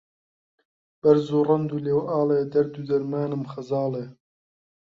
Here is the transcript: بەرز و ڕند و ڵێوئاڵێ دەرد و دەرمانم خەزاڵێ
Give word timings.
بەرز 1.01 1.25
و 1.35 1.45
ڕند 1.47 1.69
و 1.75 1.83
ڵێوئاڵێ 1.85 2.39
دەرد 2.53 2.73
و 2.77 2.87
دەرمانم 2.89 3.43
خەزاڵێ 3.51 4.05